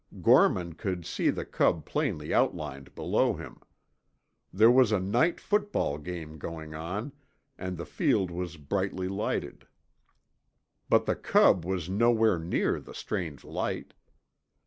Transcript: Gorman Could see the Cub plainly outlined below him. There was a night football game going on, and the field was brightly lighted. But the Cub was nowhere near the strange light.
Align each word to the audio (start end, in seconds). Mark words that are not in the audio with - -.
Gorman 0.23 0.73
Could 0.73 1.05
see 1.05 1.29
the 1.29 1.45
Cub 1.45 1.85
plainly 1.85 2.33
outlined 2.33 2.95
below 2.95 3.35
him. 3.35 3.61
There 4.51 4.71
was 4.71 4.91
a 4.91 4.99
night 4.99 5.39
football 5.39 5.99
game 5.99 6.39
going 6.39 6.73
on, 6.73 7.11
and 7.55 7.77
the 7.77 7.85
field 7.85 8.31
was 8.31 8.57
brightly 8.57 9.07
lighted. 9.07 9.67
But 10.89 11.05
the 11.05 11.15
Cub 11.15 11.65
was 11.65 11.87
nowhere 11.87 12.39
near 12.39 12.79
the 12.79 12.95
strange 12.95 13.43
light. 13.45 13.93